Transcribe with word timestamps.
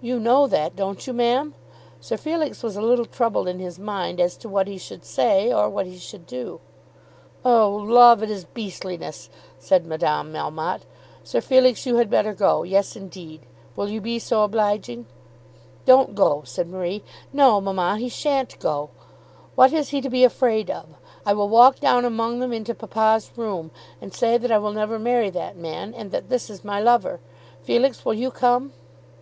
"You 0.00 0.18
know 0.18 0.46
that, 0.46 0.74
don't 0.74 1.06
you, 1.06 1.12
ma'am?" 1.12 1.52
Sir 2.00 2.16
Felix 2.16 2.62
was 2.62 2.76
a 2.78 2.80
little 2.80 3.04
troubled 3.04 3.46
in 3.46 3.58
his 3.58 3.78
mind 3.78 4.18
as 4.18 4.38
to 4.38 4.48
what 4.48 4.66
he 4.66 4.78
should 4.78 5.04
say, 5.04 5.52
or 5.52 5.68
what 5.68 5.84
he 5.84 5.98
should 5.98 6.24
do. 6.24 6.60
"Oh, 7.44 7.70
love! 7.70 8.22
It 8.22 8.30
is 8.30 8.44
a 8.44 8.54
beastliness," 8.54 9.28
said 9.58 9.84
Madame 9.84 10.32
Melmotte. 10.32 10.86
"Sir 11.22 11.42
Felix, 11.42 11.84
you 11.84 11.96
had 11.96 12.08
better 12.08 12.32
go. 12.32 12.62
Yes, 12.62 12.96
indeed. 12.96 13.44
Will 13.76 13.90
you 13.90 14.00
be 14.00 14.18
so 14.18 14.44
obliging?" 14.44 15.04
"Don't 15.84 16.14
go," 16.14 16.40
said 16.46 16.66
Marie. 16.66 17.04
"No, 17.30 17.60
mamma, 17.60 17.98
he 17.98 18.08
shan't 18.08 18.58
go. 18.60 18.88
What 19.56 19.72
has 19.72 19.90
he 19.90 20.00
to 20.00 20.08
be 20.08 20.24
afraid 20.24 20.70
of? 20.70 20.86
I 21.26 21.34
will 21.34 21.50
walk 21.50 21.80
down 21.80 22.06
among 22.06 22.38
them 22.40 22.54
into 22.54 22.74
papa's 22.74 23.30
room, 23.36 23.72
and 24.00 24.14
say 24.14 24.38
that 24.38 24.50
I 24.50 24.56
will 24.56 24.72
never 24.72 24.98
marry 24.98 25.28
that 25.28 25.54
man, 25.54 25.92
and 25.92 26.12
that 26.12 26.30
this 26.30 26.48
is 26.48 26.64
my 26.64 26.80
lover. 26.80 27.20
Felix, 27.62 28.06
will 28.06 28.14
you 28.14 28.30
come?" 28.30 28.72